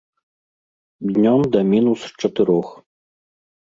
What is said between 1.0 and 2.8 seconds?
Днём да мінус чатырох.